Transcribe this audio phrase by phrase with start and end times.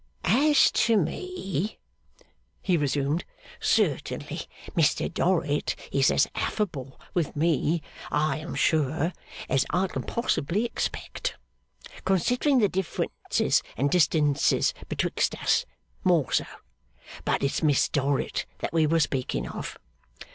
[0.23, 1.77] 'As to me,'
[2.59, 3.23] he resumed,
[3.59, 9.13] 'certainly Mr Dorrit is as affable with me, I am sure,
[9.47, 11.35] as I can possibly expect.
[12.03, 15.67] Considering the differences and distances betwixt us,
[16.03, 16.45] more so.
[17.23, 19.77] But it's Miss Dorrit that we were speaking of.